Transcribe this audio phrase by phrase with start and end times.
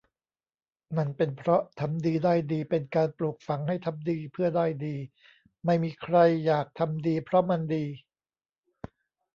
[0.97, 4.95] นั่นเป็นเพราะ ทำดีได้ดี เป็นการปลูกฝังให้ทำดีเพื่อได้ดี
[5.65, 7.85] ไม่มีใครอยากทำดีเพราะมันดี